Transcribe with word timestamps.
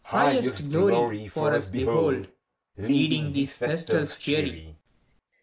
Highest 0.05 0.67
glory 0.71 1.27
for 1.27 1.53
us 1.53 1.69
behold. 1.69 2.27
Leading 2.75 3.33
these 3.33 3.59
festals 3.59 4.15
cheery! 4.15 4.69
ACT 4.69 4.69
II. 4.69 4.77